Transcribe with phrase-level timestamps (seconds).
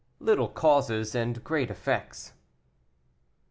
[0.19, 2.33] LITTLE CAUSES AND GREAT EFFECTS.